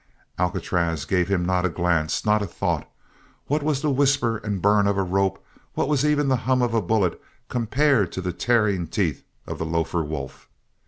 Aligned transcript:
Alcatraz 0.39 1.05
gave 1.05 1.27
him 1.27 1.45
not 1.45 1.63
a 1.63 1.69
glance, 1.69 2.25
not 2.25 2.41
a 2.41 2.47
thought. 2.47 2.89
What 3.45 3.61
was 3.61 3.83
the 3.83 3.91
whisper 3.91 4.37
and 4.37 4.59
burn 4.59 4.87
of 4.87 4.97
a 4.97 5.03
rope, 5.03 5.45
what 5.75 5.87
was 5.87 6.03
even 6.03 6.27
the 6.27 6.37
hum 6.49 6.63
of 6.63 6.73
a 6.73 6.81
bullet 6.81 7.21
compared 7.49 8.15
with 8.15 8.25
the 8.25 8.33
tearing 8.33 8.87
teeth 8.87 9.23
of 9.45 9.59
the 9.59 9.65
lofer 9.67 10.01
wolf? 10.03 10.49